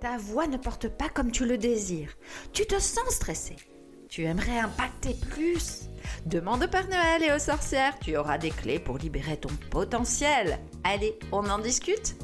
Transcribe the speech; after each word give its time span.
Ta 0.00 0.16
voix 0.16 0.46
ne 0.46 0.56
porte 0.56 0.88
pas 0.88 1.08
comme 1.08 1.32
tu 1.32 1.44
le 1.44 1.58
désires. 1.58 2.12
Tu 2.52 2.66
te 2.66 2.78
sens 2.78 3.08
stressé. 3.10 3.56
Tu 4.08 4.24
aimerais 4.24 4.58
impacter 4.58 5.14
plus. 5.30 5.88
Demande 6.24 6.62
au 6.62 6.68
Père 6.68 6.88
Noël 6.88 7.22
et 7.22 7.32
aux 7.32 7.38
sorcières. 7.38 7.98
Tu 7.98 8.16
auras 8.16 8.38
des 8.38 8.50
clés 8.50 8.78
pour 8.78 8.96
libérer 8.96 9.36
ton 9.36 9.50
potentiel. 9.70 10.58
Allez, 10.84 11.18
on 11.32 11.48
en 11.50 11.58
discute 11.58 12.16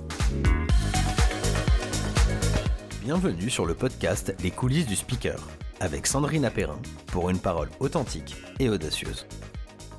Bienvenue 3.03 3.51
sur 3.51 3.67
le 3.67 3.75
podcast 3.75 4.35
Les 4.43 4.51
coulisses 4.51 4.87
du 4.87 4.97
speaker 4.97 5.39
avec 5.81 6.07
Sandrine 6.07 6.45
Apérin 6.45 6.79
pour 7.09 7.29
une 7.29 7.39
parole 7.39 7.69
authentique 7.81 8.37
et 8.61 8.71
audacieuse. 8.71 9.27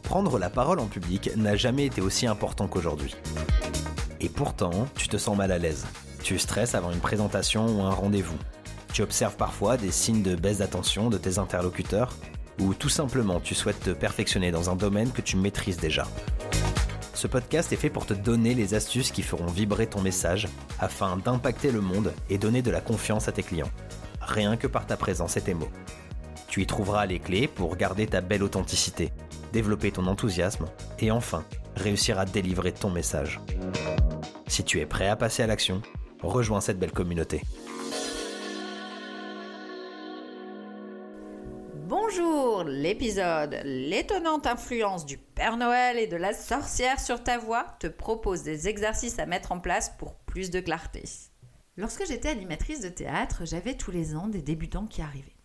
Prendre 0.01 0.39
la 0.39 0.49
parole 0.49 0.79
en 0.79 0.87
public 0.87 1.29
n'a 1.35 1.55
jamais 1.55 1.85
été 1.85 2.01
aussi 2.01 2.25
important 2.25 2.67
qu'aujourd'hui. 2.67 3.15
Et 4.21 4.29
pourtant, 4.29 4.87
tu 4.95 5.07
te 5.07 5.17
sens 5.17 5.37
mal 5.37 5.51
à 5.51 5.57
l'aise. 5.59 5.85
Tu 6.25 6.39
stresses 6.39 6.73
avant 6.73 6.91
une 6.91 7.01
présentation 7.01 7.67
ou 7.67 7.83
un 7.83 7.91
rendez-vous. 7.91 8.39
Tu 8.91 9.03
observes 9.03 9.35
parfois 9.35 9.77
des 9.77 9.91
signes 9.91 10.23
de 10.23 10.35
baisse 10.35 10.57
d'attention 10.57 11.11
de 11.11 11.19
tes 11.19 11.37
interlocuteurs 11.37 12.11
ou 12.59 12.73
tout 12.73 12.89
simplement 12.89 13.39
tu 13.39 13.53
souhaites 13.53 13.79
te 13.79 13.91
perfectionner 13.91 14.49
dans 14.49 14.71
un 14.71 14.75
domaine 14.75 15.11
que 15.11 15.21
tu 15.21 15.37
maîtrises 15.37 15.77
déjà. 15.77 16.07
Ce 17.13 17.27
podcast 17.27 17.71
est 17.73 17.75
fait 17.75 17.91
pour 17.91 18.07
te 18.07 18.15
donner 18.15 18.55
les 18.55 18.73
astuces 18.73 19.11
qui 19.11 19.21
feront 19.21 19.45
vibrer 19.45 19.85
ton 19.85 20.01
message 20.01 20.47
afin 20.79 21.15
d'impacter 21.17 21.71
le 21.71 21.81
monde 21.81 22.11
et 22.31 22.39
donner 22.39 22.63
de 22.63 22.71
la 22.71 22.81
confiance 22.81 23.27
à 23.27 23.31
tes 23.31 23.43
clients. 23.43 23.69
Rien 24.19 24.57
que 24.57 24.65
par 24.65 24.87
ta 24.87 24.97
présence 24.97 25.37
et 25.37 25.41
tes 25.41 25.53
mots. 25.53 25.69
Tu 26.47 26.63
y 26.63 26.65
trouveras 26.65 27.05
les 27.05 27.19
clés 27.19 27.47
pour 27.47 27.75
garder 27.75 28.07
ta 28.07 28.21
belle 28.21 28.41
authenticité, 28.41 29.11
développer 29.53 29.91
ton 29.91 30.07
enthousiasme 30.07 30.65
et 30.97 31.11
enfin 31.11 31.43
réussir 31.75 32.17
à 32.17 32.25
délivrer 32.25 32.71
ton 32.71 32.89
message. 32.89 33.39
Si 34.47 34.63
tu 34.63 34.79
es 34.79 34.87
prêt 34.87 35.07
à 35.07 35.15
passer 35.15 35.43
à 35.43 35.47
l'action, 35.47 35.83
rejoins 36.27 36.61
cette 36.61 36.79
belle 36.79 36.91
communauté. 36.91 37.41
Bonjour, 41.87 42.63
l'épisode 42.63 43.59
L'étonnante 43.63 44.47
influence 44.47 45.05
du 45.05 45.17
Père 45.17 45.57
Noël 45.57 45.97
et 45.99 46.07
de 46.07 46.15
la 46.15 46.33
sorcière 46.33 46.99
sur 46.99 47.23
ta 47.23 47.37
voix 47.37 47.65
te 47.79 47.87
propose 47.87 48.43
des 48.43 48.67
exercices 48.67 49.19
à 49.19 49.25
mettre 49.25 49.51
en 49.51 49.59
place 49.59 49.91
pour 49.97 50.15
plus 50.15 50.49
de 50.49 50.59
clarté. 50.59 51.03
Lorsque 51.77 52.05
j'étais 52.07 52.29
animatrice 52.29 52.81
de 52.81 52.89
théâtre, 52.89 53.41
j'avais 53.45 53.75
tous 53.75 53.91
les 53.91 54.15
ans 54.15 54.27
des 54.27 54.41
débutants 54.41 54.87
qui 54.87 55.01
arrivaient. 55.01 55.35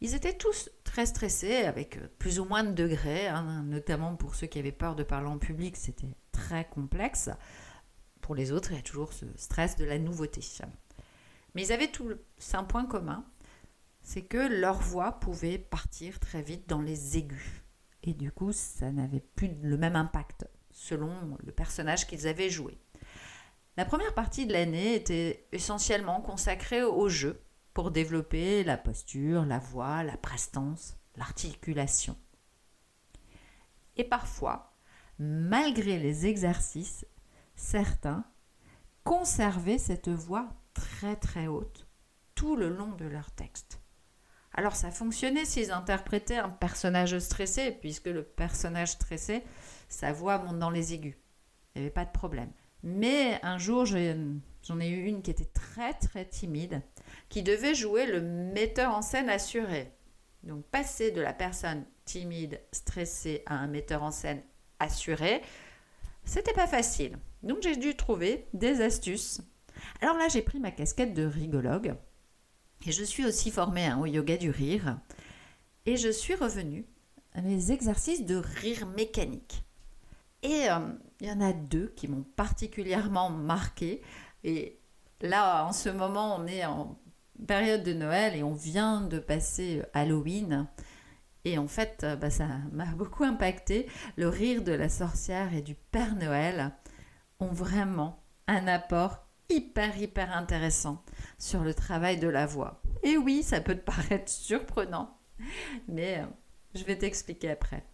Ils 0.00 0.16
étaient 0.16 0.36
tous 0.36 0.70
très 0.82 1.06
stressés, 1.06 1.64
avec 1.64 2.00
plus 2.18 2.40
ou 2.40 2.44
moins 2.44 2.64
de 2.64 2.72
degrés, 2.72 3.28
hein, 3.28 3.62
notamment 3.64 4.16
pour 4.16 4.34
ceux 4.34 4.48
qui 4.48 4.58
avaient 4.58 4.72
peur 4.72 4.96
de 4.96 5.04
parler 5.04 5.28
en 5.28 5.38
public, 5.38 5.76
c'était 5.76 6.16
très 6.32 6.64
complexe. 6.64 7.30
Pour 8.22 8.34
les 8.34 8.52
autres, 8.52 8.72
il 8.72 8.76
y 8.76 8.80
a 8.80 8.82
toujours 8.82 9.12
ce 9.12 9.26
stress 9.36 9.76
de 9.76 9.84
la 9.84 9.98
nouveauté. 9.98 10.40
Mais 11.54 11.66
ils 11.66 11.72
avaient 11.72 11.90
tous 11.90 12.16
un 12.54 12.64
point 12.64 12.86
commun, 12.86 13.26
c'est 14.02 14.22
que 14.22 14.38
leur 14.38 14.80
voix 14.80 15.20
pouvait 15.20 15.58
partir 15.58 16.18
très 16.18 16.40
vite 16.40 16.68
dans 16.68 16.80
les 16.80 17.18
aigus. 17.18 17.62
Et 18.02 18.14
du 18.14 18.32
coup, 18.32 18.52
ça 18.52 18.90
n'avait 18.90 19.20
plus 19.20 19.50
le 19.62 19.76
même 19.76 19.96
impact 19.96 20.46
selon 20.72 21.36
le 21.44 21.52
personnage 21.52 22.06
qu'ils 22.06 22.26
avaient 22.26 22.48
joué. 22.48 22.78
La 23.76 23.84
première 23.84 24.14
partie 24.14 24.46
de 24.46 24.52
l'année 24.52 24.94
était 24.94 25.46
essentiellement 25.52 26.20
consacrée 26.20 26.82
au 26.82 27.08
jeu 27.08 27.42
pour 27.74 27.90
développer 27.90 28.64
la 28.64 28.76
posture, 28.76 29.44
la 29.44 29.58
voix, 29.58 30.02
la 30.02 30.16
prestance, 30.16 30.96
l'articulation. 31.16 32.16
Et 33.96 34.04
parfois, 34.04 34.74
malgré 35.18 35.98
les 35.98 36.26
exercices, 36.26 37.06
certains 37.54 38.24
conservaient 39.04 39.78
cette 39.78 40.08
voix 40.08 40.48
très 40.74 41.16
très 41.16 41.46
haute 41.46 41.86
tout 42.34 42.56
le 42.56 42.68
long 42.68 42.92
de 42.92 43.04
leur 43.04 43.30
texte. 43.32 43.80
Alors 44.54 44.76
ça 44.76 44.90
fonctionnait 44.90 45.44
s'ils 45.44 45.70
interprétaient 45.70 46.36
un 46.36 46.50
personnage 46.50 47.18
stressé, 47.18 47.72
puisque 47.72 48.06
le 48.06 48.22
personnage 48.22 48.92
stressé, 48.92 49.42
sa 49.88 50.12
voix 50.12 50.38
monte 50.38 50.58
dans 50.58 50.70
les 50.70 50.92
aigus. 50.94 51.16
Il 51.74 51.80
n'y 51.80 51.86
avait 51.86 51.94
pas 51.94 52.04
de 52.04 52.10
problème. 52.10 52.50
Mais 52.82 53.38
un 53.42 53.58
jour, 53.58 53.86
j'en 53.86 54.80
ai 54.80 54.88
eu 54.88 55.06
une 55.06 55.22
qui 55.22 55.30
était 55.30 55.44
très 55.44 55.94
très 55.94 56.26
timide, 56.26 56.82
qui 57.28 57.42
devait 57.42 57.74
jouer 57.74 58.06
le 58.06 58.20
metteur 58.20 58.94
en 58.94 59.02
scène 59.02 59.30
assuré. 59.30 59.92
Donc 60.42 60.64
passer 60.66 61.12
de 61.12 61.20
la 61.20 61.32
personne 61.32 61.84
timide, 62.04 62.60
stressée 62.72 63.42
à 63.46 63.54
un 63.54 63.68
metteur 63.68 64.02
en 64.02 64.10
scène 64.10 64.42
assuré, 64.80 65.42
c'était 66.24 66.52
pas 66.52 66.66
facile. 66.66 67.16
Donc 67.42 67.58
j'ai 67.62 67.76
dû 67.76 67.94
trouver 67.96 68.46
des 68.54 68.80
astuces. 68.80 69.40
Alors 70.00 70.16
là, 70.16 70.28
j'ai 70.28 70.42
pris 70.42 70.60
ma 70.60 70.70
casquette 70.70 71.14
de 71.14 71.24
rigologue 71.24 71.94
et 72.86 72.92
je 72.92 73.04
suis 73.04 73.24
aussi 73.24 73.50
formée 73.50 73.86
hein, 73.86 73.98
au 74.00 74.06
yoga 74.06 74.36
du 74.36 74.50
rire. 74.50 74.98
Et 75.86 75.96
je 75.96 76.08
suis 76.08 76.34
revenue 76.34 76.84
à 77.34 77.42
mes 77.42 77.70
exercices 77.70 78.24
de 78.24 78.36
rire 78.36 78.86
mécanique. 78.86 79.64
Et 80.42 80.68
euh, 80.70 80.78
il 81.20 81.28
y 81.28 81.32
en 81.32 81.40
a 81.40 81.52
deux 81.52 81.92
qui 81.96 82.08
m'ont 82.08 82.24
particulièrement 82.36 83.30
marqué. 83.30 84.02
Et 84.44 84.78
là, 85.20 85.64
en 85.64 85.72
ce 85.72 85.88
moment, 85.88 86.36
on 86.36 86.46
est 86.46 86.64
en 86.64 86.98
période 87.46 87.82
de 87.82 87.92
Noël 87.92 88.36
et 88.36 88.42
on 88.42 88.54
vient 88.54 89.00
de 89.00 89.18
passer 89.18 89.82
Halloween. 89.92 90.66
Et 91.44 91.58
en 91.58 91.68
fait, 91.68 92.02
euh, 92.02 92.16
bah, 92.16 92.30
ça 92.30 92.46
m'a 92.72 92.86
beaucoup 92.96 93.24
impacté. 93.24 93.86
Le 94.16 94.28
rire 94.28 94.62
de 94.62 94.72
la 94.72 94.88
sorcière 94.88 95.54
et 95.54 95.62
du 95.62 95.74
Père 95.74 96.16
Noël 96.16 96.72
ont 97.42 97.52
vraiment 97.52 98.22
un 98.46 98.66
apport 98.66 99.26
hyper, 99.50 99.96
hyper 99.98 100.34
intéressant 100.36 101.04
sur 101.38 101.62
le 101.62 101.74
travail 101.74 102.18
de 102.18 102.28
la 102.28 102.46
voix. 102.46 102.82
Et 103.02 103.16
oui, 103.16 103.42
ça 103.42 103.60
peut 103.60 103.74
te 103.74 103.80
paraître 103.80 104.30
surprenant, 104.30 105.18
mais 105.88 106.20
euh, 106.20 106.26
je 106.74 106.84
vais 106.84 106.96
t'expliquer 106.96 107.50
après. 107.50 107.84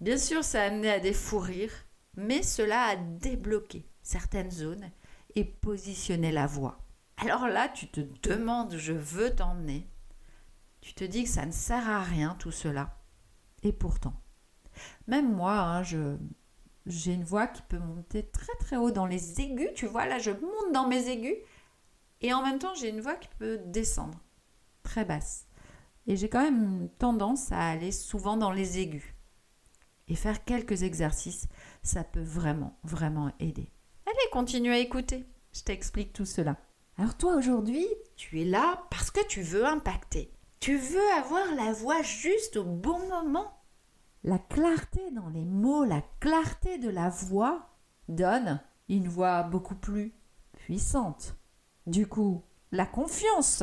Bien 0.00 0.18
sûr, 0.18 0.44
ça 0.44 0.62
a 0.62 0.66
amené 0.66 0.90
à 0.90 1.00
des 1.00 1.14
fous 1.14 1.38
rires, 1.38 1.86
mais 2.16 2.42
cela 2.42 2.82
a 2.84 2.96
débloqué 2.96 3.88
certaines 4.02 4.50
zones 4.50 4.90
et 5.34 5.44
positionné 5.44 6.30
la 6.30 6.46
voix. 6.46 6.78
Alors 7.16 7.46
là, 7.46 7.68
tu 7.68 7.88
te 7.88 8.00
demandes, 8.28 8.76
je 8.76 8.92
veux 8.92 9.34
t'emmener. 9.34 9.88
Tu 10.80 10.94
te 10.94 11.04
dis 11.04 11.24
que 11.24 11.30
ça 11.30 11.46
ne 11.46 11.52
sert 11.52 11.88
à 11.88 12.02
rien 12.02 12.36
tout 12.38 12.50
cela. 12.50 12.98
Et 13.62 13.72
pourtant, 13.72 14.20
même 15.06 15.32
moi, 15.32 15.58
hein, 15.58 15.82
je, 15.82 16.16
j'ai 16.86 17.12
une 17.12 17.24
voix 17.24 17.46
qui 17.46 17.62
peut 17.62 17.78
monter 17.78 18.28
très 18.30 18.54
très 18.60 18.76
haut 18.76 18.90
dans 18.90 19.06
les 19.06 19.40
aigus. 19.40 19.70
Tu 19.74 19.86
vois, 19.86 20.06
là, 20.06 20.18
je 20.18 20.30
monte 20.30 20.72
dans 20.72 20.86
mes 20.86 21.08
aigus. 21.08 21.36
Et 22.20 22.32
en 22.32 22.42
même 22.42 22.58
temps, 22.58 22.74
j'ai 22.74 22.88
une 22.88 23.00
voix 23.00 23.14
qui 23.16 23.28
peut 23.38 23.58
descendre 23.66 24.18
très 24.82 25.04
basse. 25.04 25.46
Et 26.06 26.16
j'ai 26.16 26.28
quand 26.28 26.42
même 26.42 26.88
tendance 26.98 27.50
à 27.52 27.70
aller 27.70 27.92
souvent 27.92 28.36
dans 28.36 28.50
les 28.50 28.78
aigus. 28.78 29.14
Et 30.08 30.14
faire 30.14 30.44
quelques 30.44 30.82
exercices, 30.82 31.48
ça 31.82 32.04
peut 32.04 32.22
vraiment, 32.22 32.78
vraiment 32.84 33.32
aider. 33.40 33.70
Allez, 34.06 34.30
continue 34.32 34.72
à 34.72 34.78
écouter. 34.78 35.24
Je 35.52 35.62
t'explique 35.62 36.12
tout 36.12 36.26
cela. 36.26 36.58
Alors 36.98 37.16
toi 37.16 37.34
aujourd'hui, 37.34 37.86
tu 38.16 38.40
es 38.40 38.44
là 38.44 38.84
parce 38.90 39.10
que 39.10 39.26
tu 39.26 39.40
veux 39.40 39.64
impacter. 39.64 40.30
Tu 40.60 40.76
veux 40.76 41.12
avoir 41.18 41.54
la 41.54 41.72
voix 41.72 42.02
juste 42.02 42.56
au 42.56 42.64
bon 42.64 42.98
moment. 43.08 43.63
La 44.24 44.38
clarté 44.38 45.10
dans 45.10 45.28
les 45.28 45.44
mots, 45.44 45.84
la 45.84 46.02
clarté 46.18 46.78
de 46.78 46.88
la 46.88 47.10
voix 47.10 47.68
donne 48.08 48.60
une 48.88 49.06
voix 49.06 49.42
beaucoup 49.42 49.74
plus 49.74 50.14
puissante. 50.52 51.36
Du 51.86 52.06
coup, 52.06 52.42
la 52.72 52.86
confiance. 52.86 53.62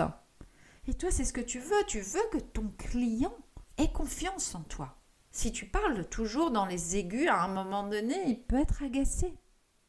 Et 0.87 0.93
toi, 0.93 1.11
c'est 1.11 1.25
ce 1.25 1.33
que 1.33 1.41
tu 1.41 1.59
veux. 1.59 1.83
Tu 1.87 1.99
veux 1.99 2.21
que 2.31 2.37
ton 2.37 2.71
client 2.77 3.33
ait 3.77 3.91
confiance 3.91 4.55
en 4.55 4.61
toi. 4.61 4.97
Si 5.31 5.51
tu 5.51 5.65
parles 5.65 6.07
toujours 6.09 6.51
dans 6.51 6.65
les 6.65 6.95
aigus, 6.95 7.27
à 7.27 7.43
un 7.43 7.47
moment 7.47 7.87
donné, 7.87 8.15
il 8.27 8.41
peut 8.43 8.59
être 8.59 8.83
agacé. 8.83 9.33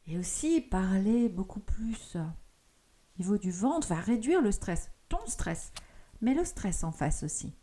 Et 0.07 0.17
aussi, 0.17 0.59
parler 0.59 1.29
beaucoup 1.29 1.59
plus 1.59 2.17
au 3.15 3.21
niveau 3.21 3.37
du 3.37 3.51
ventre 3.51 3.87
va 3.87 3.95
réduire 3.95 4.41
le 4.41 4.51
stress, 4.51 4.89
ton 5.07 5.23
stress, 5.27 5.71
mais 6.21 6.33
le 6.33 6.43
stress 6.45 6.83
en 6.83 6.91
face 6.91 7.23
aussi. 7.23 7.53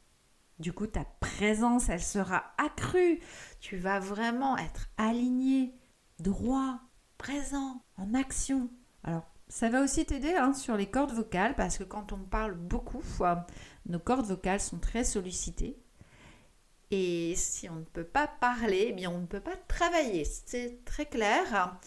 Du 0.61 0.75
coup, 0.75 0.87
ta 0.87 1.05
présence, 1.21 1.89
elle 1.89 2.03
sera 2.03 2.45
accrue. 2.59 3.19
Tu 3.61 3.79
vas 3.79 3.99
vraiment 3.99 4.59
être 4.59 4.91
aligné, 4.99 5.75
droit, 6.19 6.79
présent, 7.17 7.83
en 7.97 8.13
action. 8.13 8.69
Alors, 9.03 9.25
ça 9.49 9.71
va 9.71 9.83
aussi 9.83 10.05
t'aider 10.05 10.35
hein, 10.35 10.53
sur 10.53 10.77
les 10.77 10.85
cordes 10.85 11.13
vocales 11.13 11.55
parce 11.57 11.79
que 11.79 11.85
quand 11.85 12.13
on 12.13 12.19
parle 12.19 12.55
beaucoup, 12.55 13.03
euh, 13.23 13.35
nos 13.87 13.99
cordes 13.99 14.27
vocales 14.27 14.61
sont 14.61 14.79
très 14.79 15.03
sollicitées. 15.03 15.83
Et 16.91 17.35
si 17.37 17.71
on 17.71 17.77
ne 17.77 17.85
peut 17.85 18.05
pas 18.05 18.27
parler, 18.27 18.89
eh 18.89 18.93
bien 18.93 19.11
on 19.11 19.19
ne 19.19 19.27
peut 19.27 19.41
pas 19.41 19.57
travailler. 19.67 20.25
C'est 20.25 20.85
très 20.85 21.07
clair. 21.07 21.79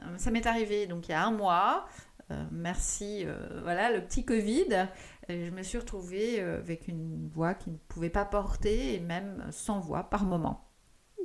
Euh, 0.00 0.16
ça 0.16 0.30
m'est 0.30 0.46
arrivé 0.46 0.86
donc 0.86 1.08
il 1.08 1.10
y 1.10 1.14
a 1.14 1.22
un 1.22 1.32
mois. 1.32 1.86
Euh, 2.30 2.44
merci, 2.50 3.26
voilà, 3.62 3.92
le 3.92 4.02
petit 4.02 4.24
Covid. 4.24 4.88
Je 5.28 5.50
me 5.50 5.62
suis 5.62 5.78
retrouvée 5.78 6.40
avec 6.40 6.88
une 6.88 7.28
voix 7.28 7.54
qui 7.54 7.70
ne 7.70 7.76
pouvait 7.88 8.10
pas 8.10 8.24
porter 8.24 8.94
et 8.94 9.00
même 9.00 9.46
sans 9.50 9.80
voix 9.80 10.04
par 10.04 10.24
moment. 10.24 10.68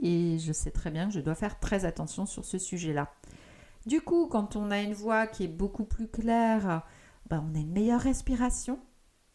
Et 0.01 0.38
je 0.39 0.53
sais 0.53 0.71
très 0.71 0.91
bien 0.91 1.07
que 1.07 1.13
je 1.13 1.19
dois 1.19 1.35
faire 1.35 1.59
très 1.59 1.85
attention 1.85 2.25
sur 2.25 2.45
ce 2.45 2.57
sujet-là. 2.57 3.11
Du 3.85 4.01
coup, 4.01 4.27
quand 4.27 4.55
on 4.55 4.69
a 4.69 4.81
une 4.81 4.94
voix 4.94 5.27
qui 5.27 5.45
est 5.45 5.49
beaucoup 5.49 5.85
plus 5.85 6.07
claire, 6.07 6.85
ben, 7.29 7.44
on 7.49 7.55
a 7.55 7.59
une 7.59 7.71
meilleure 7.71 8.01
respiration 8.01 8.79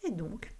et 0.06 0.10
donc 0.10 0.54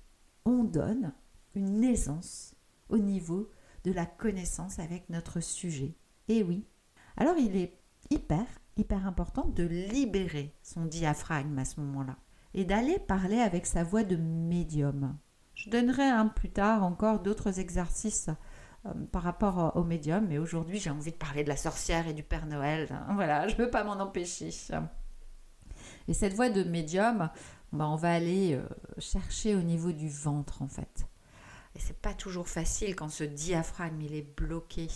on 0.44 0.64
donne 0.64 1.12
une 1.55 1.84
aisance 1.84 2.55
au 2.88 2.98
niveau 2.98 3.50
de 3.84 3.93
la 3.93 4.06
connaissance 4.06 4.78
avec 4.78 5.08
notre 5.10 5.40
sujet. 5.40 5.94
Et 6.28 6.43
oui. 6.43 6.64
Alors 7.16 7.37
il 7.37 7.56
est 7.56 7.78
hyper, 8.10 8.46
hyper 8.76 9.06
important 9.06 9.46
de 9.48 9.64
libérer 9.64 10.55
son 10.62 10.87
diaphragme 10.87 11.58
à 11.58 11.64
ce 11.64 11.81
moment-là 11.81 12.16
et 12.54 12.64
d'aller 12.64 12.99
parler 12.99 13.38
avec 13.38 13.66
sa 13.66 13.84
voix 13.84 14.04
de 14.04 14.16
médium. 14.16 15.16
Je 15.54 15.70
donnerai 15.70 16.04
un 16.04 16.26
plus 16.28 16.50
tard 16.50 16.82
encore 16.82 17.20
d'autres 17.20 17.60
exercices 17.60 18.31
euh, 18.87 18.93
par 19.12 19.22
rapport 19.22 19.76
au 19.76 19.84
médium, 19.84 20.26
mais 20.28 20.38
aujourd'hui 20.38 20.78
j'ai 20.78 20.90
envie 20.90 21.12
de 21.12 21.16
parler 21.16 21.44
de 21.44 21.49
la 21.49 21.56
sorcière 21.56 22.08
et 22.08 22.14
du 22.14 22.22
Père 22.22 22.46
Noël. 22.46 22.88
Voilà, 23.14 23.49
je 23.49 23.52
ne 23.52 23.58
peux 23.58 23.70
pas 23.70 23.84
m'en 23.84 24.00
empêcher. 24.00 24.50
Et 26.08 26.14
cette 26.14 26.34
voix 26.34 26.50
de 26.50 26.64
médium, 26.64 27.31
ben, 27.72 27.87
on 27.87 27.96
va 27.96 28.12
aller 28.12 28.55
euh, 28.55 28.66
chercher 28.98 29.55
au 29.55 29.62
niveau 29.62 29.93
du 29.93 30.08
ventre 30.08 30.62
en 30.62 30.69
fait. 30.69 31.06
Et 31.75 31.78
c'est 31.78 32.00
pas 32.00 32.12
toujours 32.12 32.48
facile 32.48 32.94
quand 32.94 33.08
ce 33.08 33.25
diaphragme 33.25 34.00
il 34.02 34.14
est 34.14 34.37
bloqué. 34.37 34.88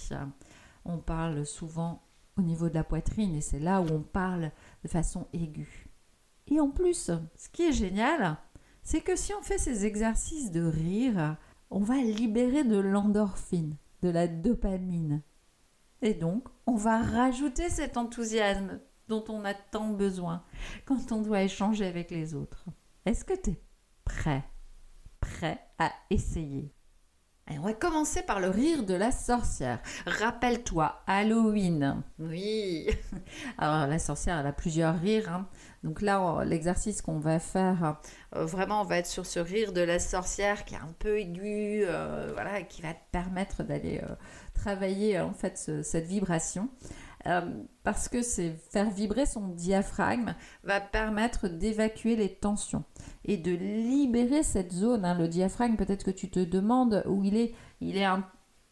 On 0.85 0.99
parle 0.99 1.47
souvent 1.47 2.03
au 2.37 2.43
niveau 2.43 2.69
de 2.69 2.75
la 2.75 2.85
poitrine 2.85 3.35
et 3.35 3.41
c'est 3.41 3.59
là 3.59 3.81
où 3.81 3.87
on 3.91 4.03
parle 4.03 4.51
de 4.83 4.89
façon 4.89 5.27
aiguë. 5.33 5.86
Et 6.49 6.61
en 6.61 6.71
plus, 6.71 7.11
ce 7.37 7.49
qui 7.53 7.63
est 7.65 7.73
génial, 7.73 8.37
c'est 8.83 9.01
que 9.01 9.17
si 9.17 9.35
on 9.35 9.43
fait 9.43 9.59
ces 9.59 9.85
exercices 9.85 10.51
de 10.51 10.63
rire, 10.63 11.37
on 11.71 11.81
va 11.81 11.97
libérer 11.97 12.63
de 12.63 12.79
l'endorphine, 12.79 13.77
de 14.03 14.09
la 14.09 14.29
dopamine. 14.29 15.23
Et 16.03 16.15
donc, 16.15 16.49
on 16.67 16.77
va 16.77 17.03
rajouter 17.03 17.69
cet 17.69 17.97
enthousiasme 17.97 18.81
dont 19.09 19.25
on 19.29 19.45
a 19.45 19.55
tant 19.55 19.91
besoin 19.91 20.45
quand 20.85 21.11
on 21.11 21.23
doit 21.23 21.43
échanger 21.43 21.87
avec 21.87 22.11
les 22.11 22.35
autres. 22.35 22.67
Est-ce 23.07 23.25
que 23.25 23.35
tu 23.41 23.51
es 23.51 23.61
prêt? 24.05 24.45
Prêt 25.21 25.59
à 25.79 25.93
essayer? 26.11 26.76
On 27.51 27.61
va 27.61 27.73
commencer 27.73 28.23
par 28.23 28.41
le 28.41 28.49
rire 28.49 28.85
de 28.85 28.95
la 28.95 29.13
sorcière. 29.13 29.81
Rappelle-toi, 30.07 31.01
Halloween. 31.07 32.03
Oui. 32.19 32.89
Alors 33.59 33.87
la 33.87 33.99
sorcière, 33.99 34.39
elle 34.39 34.47
a 34.47 34.53
plusieurs 34.53 34.99
rires. 34.99 35.31
Hein. 35.31 35.47
Donc 35.85 36.03
là, 36.03 36.43
l'exercice 36.45 37.03
qu'on 37.03 37.19
va 37.19 37.39
faire, 37.39 37.99
euh, 38.35 38.45
vraiment, 38.45 38.81
on 38.81 38.85
va 38.85 38.99
être 38.99 39.07
sur 39.07 39.25
ce 39.25 39.39
rire 39.39 39.73
de 39.73 39.81
la 39.81 40.01
sorcière 40.01 40.65
qui 40.65 40.75
est 40.75 40.79
un 40.79 40.95
peu 40.99 41.21
aigu, 41.21 41.85
euh, 41.85 42.31
voilà, 42.35 42.63
qui 42.63 42.83
va 42.83 42.93
te 42.93 43.11
permettre 43.13 43.63
d'aller 43.63 44.01
euh, 44.03 44.15
travailler 44.55 45.21
en 45.21 45.33
fait 45.33 45.57
cette 45.57 46.07
vibration. 46.07 46.69
Euh, 47.27 47.41
parce 47.83 48.09
que 48.09 48.23
c'est 48.23 48.53
faire 48.71 48.91
vibrer 48.91 49.27
son 49.27 49.49
diaphragme 49.49 50.35
va 50.63 50.81
permettre 50.81 51.49
d'évacuer 51.49 52.15
les 52.15 52.35
tensions 52.35 52.85
et 53.25 53.37
de 53.37 53.53
libérer 53.53 54.43
cette 54.43 54.73
zone. 54.73 55.05
Hein. 55.05 55.19
Le 55.19 55.29
diaphragme, 55.29 55.77
peut-être 55.77 56.05
que 56.05 56.11
tu 56.11 56.31
te 56.31 56.41
demandes 56.41 57.03
où 57.07 57.25
il 57.25 57.37
est. 57.37 57.55
Il 57.81 57.97
est 57.97 58.07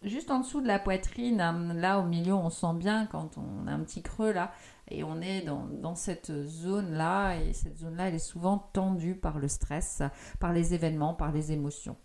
juste 0.03 0.31
en 0.31 0.41
dessous 0.41 0.61
de 0.61 0.69
la 0.69 0.79
poitrine. 0.79 1.41
Hein. 1.41 1.75
Là, 1.75 1.99
au 1.99 2.05
milieu, 2.05 2.35
on 2.35 2.51
sent 2.51 2.75
bien 2.77 3.07
quand 3.07 3.39
on 3.39 3.67
a 3.67 3.73
un 3.73 3.81
petit 3.81 4.03
creux 4.03 4.33
là. 4.33 4.53
Et 4.89 5.03
on 5.03 5.21
est 5.21 5.43
dans, 5.43 5.95
cette 5.95 6.33
zone-là. 6.33 7.37
Et 7.37 7.53
cette 7.53 7.79
zone-là, 7.79 8.09
elle 8.09 8.15
est 8.15 8.19
souvent 8.19 8.59
tendue 8.73 9.17
par 9.17 9.39
le 9.39 9.49
stress, 9.49 10.03
par 10.39 10.53
les 10.53 10.75
événements, 10.75 11.15
par 11.15 11.33
les 11.33 11.53
émotions. 11.53 11.97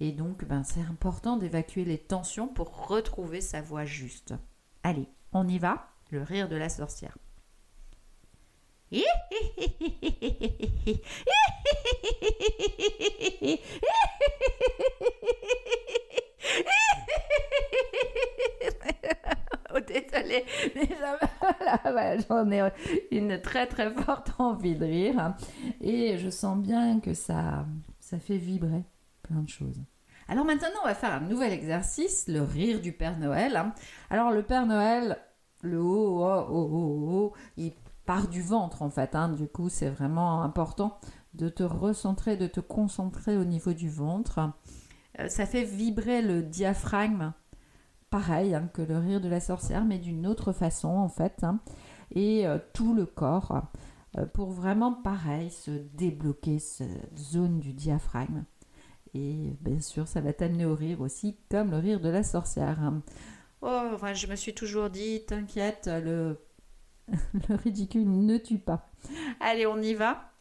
Et 0.00 0.10
donc, 0.10 0.44
ben, 0.44 0.64
c'est 0.64 0.80
important 0.80 1.36
d'évacuer 1.36 1.84
les 1.84 1.98
tensions 1.98 2.48
pour 2.48 2.88
retrouver 2.88 3.40
sa 3.40 3.60
voix 3.60 3.84
juste. 3.84 4.34
Allez, 4.82 5.08
on 5.32 5.46
y 5.46 5.58
va? 5.58 5.91
Le 6.12 6.22
rire 6.22 6.48
de 6.48 6.56
la 6.56 6.68
sorcière. 6.68 7.16
oh, 8.92 8.98
désolé, 19.86 20.44
j'en 22.28 22.50
ai 22.50 22.70
une 23.10 23.40
très 23.40 23.66
très 23.66 23.90
forte 23.94 24.32
envie 24.38 24.76
de 24.76 24.84
rire 24.84 25.18
hein. 25.18 25.34
et 25.80 26.18
je 26.18 26.28
sens 26.28 26.58
bien 26.58 27.00
que 27.00 27.14
ça, 27.14 27.64
ça 27.98 28.18
fait 28.18 28.36
vibrer 28.36 28.84
plein 29.22 29.40
de 29.40 29.48
choses. 29.48 29.80
Alors 30.28 30.44
maintenant, 30.44 30.68
on 30.82 30.86
va 30.86 30.94
faire 30.94 31.14
un 31.14 31.20
nouvel 31.20 31.54
exercice, 31.54 32.28
le 32.28 32.42
rire 32.42 32.82
du 32.82 32.92
Père 32.92 33.18
Noël. 33.18 33.56
Hein. 33.56 33.72
Alors 34.10 34.30
le 34.30 34.42
Père 34.42 34.66
Noël, 34.66 35.18
le 35.62 35.80
haut, 35.80 36.22
oh, 36.22 36.46
oh, 36.50 37.08
oh, 37.08 37.32
il 37.56 37.72
part 38.04 38.28
du 38.28 38.42
ventre 38.42 38.82
en 38.82 38.90
fait. 38.90 39.14
Hein. 39.14 39.30
Du 39.30 39.48
coup, 39.48 39.68
c'est 39.68 39.88
vraiment 39.88 40.42
important 40.42 40.98
de 41.34 41.48
te 41.48 41.62
recentrer, 41.62 42.36
de 42.36 42.46
te 42.46 42.60
concentrer 42.60 43.36
au 43.38 43.44
niveau 43.44 43.72
du 43.72 43.88
ventre. 43.88 44.52
Euh, 45.18 45.28
ça 45.28 45.46
fait 45.46 45.64
vibrer 45.64 46.22
le 46.22 46.42
diaphragme, 46.42 47.32
pareil 48.10 48.54
hein, 48.54 48.68
que 48.72 48.82
le 48.82 48.98
rire 48.98 49.20
de 49.20 49.28
la 49.28 49.40
sorcière, 49.40 49.84
mais 49.84 49.98
d'une 49.98 50.26
autre 50.26 50.52
façon 50.52 50.88
en 50.88 51.08
fait. 51.08 51.44
Hein. 51.44 51.60
Et 52.14 52.46
euh, 52.46 52.58
tout 52.74 52.94
le 52.94 53.06
corps 53.06 53.62
euh, 54.18 54.26
pour 54.26 54.50
vraiment 54.50 54.92
pareil 54.92 55.50
se 55.50 55.70
débloquer 55.70 56.58
cette 56.58 57.18
zone 57.18 57.60
du 57.60 57.72
diaphragme. 57.72 58.44
Et 59.14 59.56
bien 59.60 59.80
sûr, 59.80 60.08
ça 60.08 60.20
va 60.22 60.32
t'amener 60.32 60.64
au 60.64 60.74
rire 60.74 61.02
aussi, 61.02 61.36
comme 61.50 61.70
le 61.70 61.76
rire 61.76 62.00
de 62.00 62.08
la 62.08 62.22
sorcière. 62.22 62.92
Oh, 63.62 63.90
enfin, 63.94 64.12
je 64.12 64.26
me 64.26 64.34
suis 64.34 64.54
toujours 64.54 64.90
dit, 64.90 65.24
t'inquiète, 65.24 65.86
le... 65.86 66.38
le 67.48 67.54
ridicule 67.54 68.10
ne 68.10 68.36
tue 68.38 68.58
pas. 68.58 68.90
Allez, 69.40 69.66
on 69.66 69.80
y 69.80 69.94
va. 69.94 70.32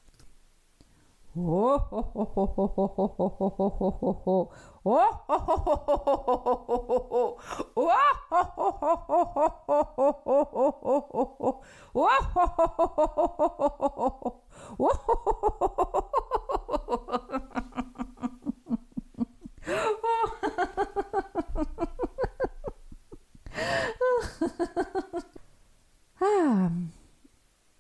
Ah. 26.21 26.69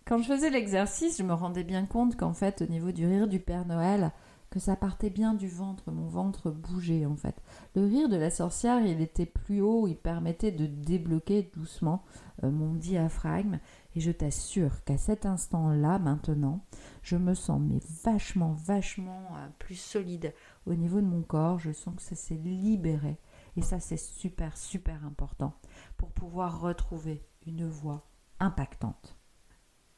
Quand 0.05 0.21
je 0.21 0.27
faisais 0.27 0.49
l'exercice, 0.49 1.17
je 1.17 1.23
me 1.23 1.33
rendais 1.33 1.63
bien 1.63 1.85
compte 1.85 2.17
qu'en 2.17 2.33
fait, 2.33 2.61
au 2.61 2.65
niveau 2.65 2.91
du 2.91 3.05
rire 3.05 3.27
du 3.27 3.39
Père 3.39 3.65
Noël, 3.65 4.11
que 4.51 4.59
ça 4.59 4.75
partait 4.75 5.09
bien 5.09 5.33
du 5.33 5.47
ventre, 5.47 5.91
mon 5.91 6.09
ventre 6.09 6.51
bougeait 6.51 7.05
en 7.05 7.15
fait. 7.15 7.35
Le 7.73 7.85
rire 7.85 8.09
de 8.09 8.17
la 8.17 8.29
sorcière, 8.29 8.85
il 8.85 8.99
était 8.99 9.25
plus 9.25 9.61
haut, 9.61 9.87
il 9.87 9.95
permettait 9.95 10.51
de 10.51 10.65
débloquer 10.65 11.49
doucement 11.55 12.03
euh, 12.43 12.51
mon 12.51 12.73
diaphragme. 12.73 13.59
Et 13.95 14.01
je 14.01 14.11
t'assure 14.11 14.83
qu'à 14.83 14.97
cet 14.97 15.25
instant-là, 15.25 15.99
maintenant, 15.99 16.65
je 17.01 17.15
me 17.15 17.33
sens 17.33 17.61
mais 17.61 17.79
vachement, 18.03 18.51
vachement 18.51 19.23
euh, 19.37 19.47
plus 19.57 19.79
solide 19.79 20.33
au 20.65 20.73
niveau 20.73 20.99
de 20.99 21.07
mon 21.07 21.21
corps. 21.21 21.59
Je 21.59 21.71
sens 21.71 21.95
que 21.95 22.01
ça 22.01 22.15
s'est 22.15 22.35
libéré. 22.35 23.15
Et 23.57 23.61
ça, 23.61 23.79
c'est 23.79 23.97
super, 23.97 24.57
super 24.57 25.05
important 25.05 25.59
pour 25.97 26.11
pouvoir 26.11 26.61
retrouver 26.61 27.23
une 27.45 27.67
voix 27.67 28.09
impactante. 28.39 29.17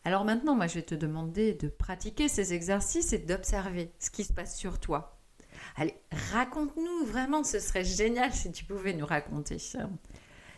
Alors 0.05 0.25
maintenant, 0.25 0.55
moi, 0.55 0.67
je 0.67 0.75
vais 0.75 0.83
te 0.83 0.95
demander 0.95 1.53
de 1.53 1.69
pratiquer 1.69 2.27
ces 2.27 2.53
exercices 2.53 3.13
et 3.13 3.19
d'observer 3.19 3.93
ce 3.99 4.09
qui 4.09 4.23
se 4.23 4.33
passe 4.33 4.57
sur 4.57 4.79
toi. 4.79 5.19
Allez, 5.75 5.95
raconte-nous 6.33 7.05
vraiment, 7.05 7.43
ce 7.43 7.59
serait 7.59 7.85
génial 7.85 8.33
si 8.33 8.51
tu 8.51 8.65
pouvais 8.65 8.93
nous 8.93 9.05
raconter 9.05 9.59
ça. 9.59 9.89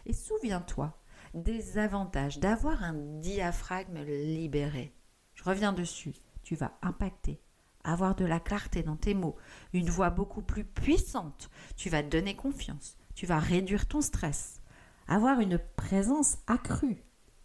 Et 0.05 0.13
souviens-toi 0.13 0.97
des 1.33 1.77
avantages 1.77 2.39
d'avoir 2.39 2.83
un 2.83 2.93
diaphragme 2.93 4.03
libéré. 4.03 4.95
Je 5.33 5.43
reviens 5.43 5.73
dessus. 5.73 6.15
Tu 6.43 6.55
vas 6.55 6.77
impacter, 6.81 7.41
avoir 7.85 8.15
de 8.15 8.25
la 8.25 8.39
clarté 8.39 8.83
dans 8.83 8.95
tes 8.95 9.13
mots, 9.13 9.35
une 9.73 9.89
voix 9.89 10.09
beaucoup 10.09 10.41
plus 10.41 10.63
puissante. 10.65 11.49
Tu 11.75 11.89
vas 11.89 12.03
donner 12.03 12.35
confiance. 12.35 12.97
Tu 13.13 13.25
vas 13.25 13.39
réduire 13.39 13.87
ton 13.87 14.01
stress, 14.01 14.61
avoir 15.07 15.39
une 15.39 15.57
présence 15.77 16.37
accrue, 16.47 17.03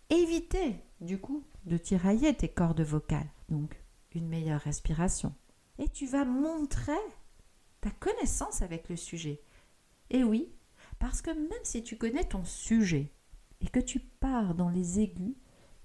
éviter 0.09 0.81
du 1.01 1.19
coup 1.19 1.45
de 1.65 1.77
tirailler 1.77 2.35
tes 2.35 2.49
cordes 2.49 2.81
vocales, 2.81 3.31
donc 3.49 3.81
une 4.13 4.27
meilleure 4.27 4.61
respiration. 4.61 5.33
Et 5.79 5.89
tu 5.89 6.07
vas 6.07 6.25
montrer 6.25 6.93
ta 7.81 7.91
connaissance 7.91 8.63
avec 8.63 8.89
le 8.89 8.97
sujet. 8.97 9.41
Et 10.11 10.25
oui, 10.25 10.53
parce 10.99 11.23
que 11.23 11.31
même 11.31 11.65
si 11.65 11.83
tu 11.83 11.97
connais 11.97 12.25
ton 12.25 12.45
sujet 12.45 13.13
et 13.61 13.69
que 13.69 13.81
tu 13.81 14.01
pars 14.01 14.55
dans 14.55 14.69
les 14.69 15.01
aigus, 15.01 15.37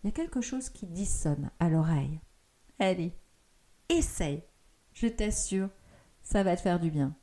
il 0.04 0.08
y 0.08 0.10
a 0.10 0.12
quelque 0.12 0.42
chose 0.42 0.70
qui 0.70 0.88
dissonne 0.88 1.52
à 1.60 1.70
l'oreille. 1.70 2.20
Allez, 2.80 3.14
essaye. 3.90 4.44
Je 4.94 5.08
t'assure, 5.08 5.70
ça 6.24 6.44
va 6.44 6.56
te 6.56 6.62
faire 6.62 6.80
du 6.80 6.90
bien. 6.90 7.16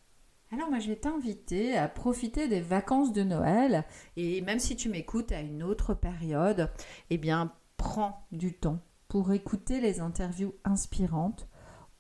Alors 0.53 0.69
moi 0.69 0.81
je 0.81 0.89
vais 0.89 0.97
t'inviter 0.97 1.79
à 1.79 1.89
profiter 1.89 2.47
des 2.47 2.61
vacances 2.61 3.13
de 3.13 3.23
Noël 3.23 3.85
et 4.17 4.43
même 4.43 4.59
si 4.59 4.77
tu 4.77 4.91
m'écoutes 4.91 5.33
à 5.33 5.41
une 5.41 5.63
autre 5.63 5.95
période, 5.95 6.71
eh 7.09 7.17
bien 7.17 7.55
prends 7.79 8.27
du 8.33 8.53
temps 8.53 8.79
pour 9.09 9.33
écouter 9.33 9.81
les 9.81 10.01
interviews 10.01 10.55
inspirantes 10.65 11.49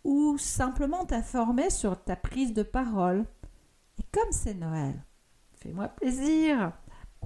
ou 0.05 0.37
simplement 0.37 1.07
t'informer 1.07 1.71
sur 1.71 2.03
ta 2.03 2.15
prise 2.15 2.53
de 2.53 2.63
parole. 2.63 3.25
Et 3.99 4.05
comme 4.13 4.33
c'est 4.33 4.55
Noël, 4.55 5.03
fais-moi 5.55 5.89
plaisir. 5.89 6.73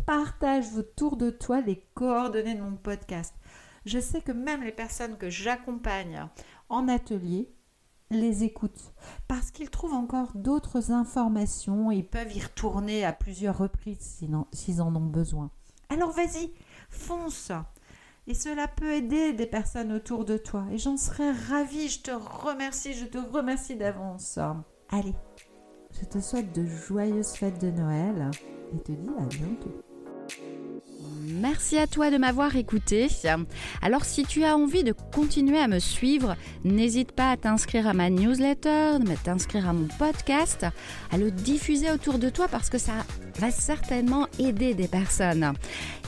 Partage 0.06 0.76
autour 0.76 1.16
de 1.16 1.30
toi 1.30 1.60
les 1.60 1.82
coordonnées 1.94 2.54
de 2.54 2.62
mon 2.62 2.76
podcast. 2.76 3.34
Je 3.84 3.98
sais 3.98 4.20
que 4.20 4.32
même 4.32 4.62
les 4.62 4.72
personnes 4.72 5.16
que 5.16 5.30
j'accompagne 5.30 6.28
en 6.68 6.88
atelier 6.88 7.52
les 8.10 8.44
écoutent 8.44 8.92
parce 9.26 9.50
qu'ils 9.50 9.70
trouvent 9.70 9.94
encore 9.94 10.32
d'autres 10.34 10.92
informations 10.92 11.90
et 11.90 12.02
peuvent 12.02 12.34
y 12.36 12.40
retourner 12.40 13.04
à 13.04 13.12
plusieurs 13.12 13.58
reprises 13.58 14.22
s'ils 14.52 14.80
en 14.82 14.94
ont 14.94 15.06
besoin. 15.06 15.50
Alors 15.88 16.12
vas-y, 16.12 16.52
fonce 16.88 17.52
et 18.28 18.34
cela 18.34 18.66
peut 18.66 18.92
aider 18.92 19.32
des 19.32 19.46
personnes 19.46 19.92
autour 19.92 20.24
de 20.24 20.36
toi. 20.36 20.64
Et 20.72 20.78
j'en 20.78 20.96
serais 20.96 21.30
ravie. 21.30 21.88
Je 21.88 22.00
te 22.00 22.10
remercie. 22.10 22.92
Je 22.92 23.04
te 23.04 23.18
remercie 23.18 23.76
d'avance. 23.76 24.38
Allez, 24.90 25.14
je 25.92 26.04
te 26.06 26.20
souhaite 26.20 26.52
de 26.52 26.66
joyeuses 26.66 27.34
fêtes 27.34 27.60
de 27.60 27.70
Noël 27.70 28.30
et 28.74 28.80
te 28.80 28.92
dis 28.92 29.10
à 29.16 29.26
bientôt. 29.26 29.82
Merci 31.40 31.76
à 31.76 31.86
toi 31.86 32.10
de 32.10 32.16
m'avoir 32.16 32.56
écouté. 32.56 33.08
Alors 33.82 34.06
si 34.06 34.24
tu 34.24 34.44
as 34.44 34.56
envie 34.56 34.84
de 34.84 34.92
continuer 34.92 35.58
à 35.58 35.68
me 35.68 35.78
suivre, 35.78 36.34
n'hésite 36.64 37.12
pas 37.12 37.30
à 37.30 37.36
t'inscrire 37.36 37.86
à 37.86 37.92
ma 37.92 38.08
newsletter, 38.08 38.94
à 38.94 39.16
t'inscrire 39.22 39.68
à 39.68 39.74
mon 39.74 39.86
podcast, 39.98 40.64
à 41.10 41.18
le 41.18 41.30
diffuser 41.30 41.90
autour 41.90 42.18
de 42.18 42.30
toi 42.30 42.48
parce 42.48 42.70
que 42.70 42.78
ça 42.78 42.92
va 43.38 43.50
certainement 43.50 44.28
aider 44.38 44.72
des 44.72 44.88
personnes. 44.88 45.52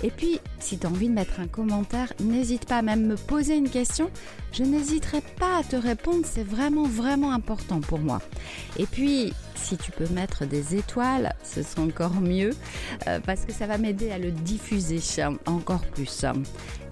Et 0.02 0.10
puis, 0.10 0.40
si 0.60 0.78
tu 0.78 0.86
as 0.86 0.90
envie 0.90 1.08
de 1.08 1.14
mettre 1.14 1.40
un 1.40 1.46
commentaire, 1.46 2.12
n'hésite 2.20 2.66
pas 2.66 2.78
à 2.78 2.82
même 2.82 3.06
me 3.06 3.16
poser 3.16 3.56
une 3.56 3.68
question. 3.68 4.10
Je 4.52 4.62
n'hésiterai 4.62 5.20
pas 5.38 5.58
à 5.58 5.62
te 5.62 5.76
répondre, 5.76 6.24
c'est 6.24 6.46
vraiment, 6.46 6.84
vraiment 6.84 7.32
important 7.32 7.80
pour 7.80 7.98
moi. 7.98 8.22
Et 8.78 8.86
puis, 8.86 9.34
si 9.56 9.76
tu 9.76 9.90
peux 9.90 10.08
mettre 10.08 10.46
des 10.46 10.76
étoiles, 10.76 11.34
ce 11.42 11.62
sera 11.62 11.82
encore 11.82 12.20
mieux 12.20 12.50
euh, 13.06 13.20
parce 13.20 13.44
que 13.44 13.52
ça 13.52 13.66
va 13.66 13.76
m'aider 13.76 14.10
à 14.10 14.18
le 14.18 14.30
diffuser 14.30 15.00
encore 15.46 15.86
plus. 15.94 16.24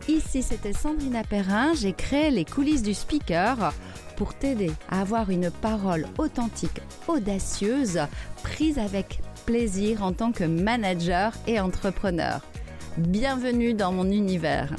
Ici, 0.09 0.43
c'était 0.43 0.73
Sandrina 0.73 1.25
Perrin. 1.25 1.75
J'ai 1.75 1.93
créé 1.93 2.31
les 2.31 2.45
coulisses 2.45 2.83
du 2.83 2.95
speaker 2.95 3.73
pour 4.17 4.35
t'aider 4.35 4.71
à 4.89 5.01
avoir 5.01 5.31
une 5.31 5.51
parole 5.51 6.07
authentique, 6.19 6.81
audacieuse, 7.09 8.01
prise 8.43 8.79
avec 8.79 9.21
plaisir 9.47 10.03
en 10.03 10.13
tant 10.13 10.33
que 10.33 10.45
manager 10.45 11.33
et 11.47 11.61
entrepreneur. 11.61 12.41
Bienvenue 12.97 13.75
dans 13.75 13.93
mon 13.93 14.11
univers. 14.11 14.75